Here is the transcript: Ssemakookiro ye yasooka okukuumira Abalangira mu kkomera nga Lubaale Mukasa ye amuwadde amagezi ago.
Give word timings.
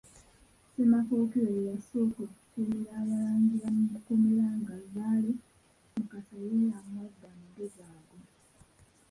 Ssemakookiro 0.67 1.47
ye 1.55 1.61
yasooka 1.71 2.17
okukuumira 2.29 2.91
Abalangira 3.01 3.67
mu 3.75 3.83
kkomera 4.01 4.47
nga 4.59 4.73
Lubaale 4.81 5.31
Mukasa 5.95 6.35
ye 6.45 6.59
amuwadde 6.79 7.25
amagezi 7.33 7.81
ago. 7.93 8.17